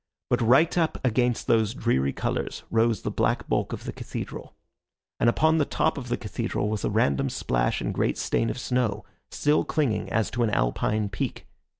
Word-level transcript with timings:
But 0.31 0.41
right 0.41 0.75
up 0.79 0.97
against 1.05 1.45
these 1.45 1.75
dreary 1.75 2.11
colours 2.11 2.63
rose 2.71 3.03
the 3.03 3.11
black 3.11 3.47
bulk 3.47 3.71
of 3.71 3.83
the 3.83 3.93
cathedral; 3.93 4.55
and 5.19 5.29
upon 5.29 5.59
the 5.59 5.63
top 5.63 5.95
of 5.95 6.07
the 6.09 6.17
cathedral 6.17 6.69
was 6.69 6.83
a 6.83 6.89
random 6.89 7.29
splash 7.29 7.81
and 7.81 7.93
great 7.93 8.17
stain 8.17 8.49
of 8.49 8.57
snow, 8.57 9.05
still 9.29 9.63
clinging 9.63 10.11
as 10.11 10.31
to 10.31 10.41
an 10.41 10.49
Alpine 10.49 11.07
peak. 11.09 11.45